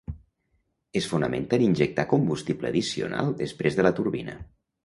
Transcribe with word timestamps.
Es 1.01 1.07
fonamenta 1.11 1.59
en 1.59 1.67
injectar 1.67 2.07
combustible 2.15 2.73
addicional 2.73 3.33
després 3.45 3.79
de 3.81 3.87
la 3.91 3.97
turbina. 4.01 4.39